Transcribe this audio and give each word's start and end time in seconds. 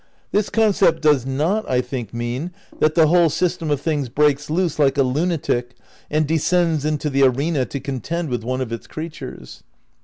This 0.31 0.49
concept 0.49 1.03
does 1.03 1.27
not, 1.27 1.69
I 1.69 1.79
think, 1.79 2.11
mean 2.11 2.49
that 2.79 2.95
the 2.95 3.05
whole 3.05 3.29
system 3.29 3.69
of 3.69 3.79
things 3.81 4.09
breaks 4.09 4.49
loose 4.49 4.79
like 4.79 4.97
a 4.97 5.03
lunatic 5.03 5.75
and 6.09 6.25
''descends 6.27 6.85
into 6.85 7.07
the 7.07 7.21
arena 7.21 7.65
to 7.65 7.79
contend 7.79 8.29
with 8.29 8.43
one 8.43 8.61
of 8.61 8.71
its 8.71 8.87
creatures." 8.87 9.61